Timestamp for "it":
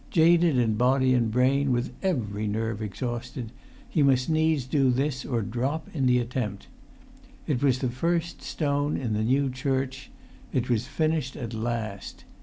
7.45-7.61, 10.51-10.71